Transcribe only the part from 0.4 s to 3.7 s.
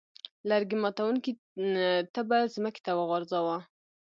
لرګي ماتوونکي تبر ځمکې ته وغورځاوه.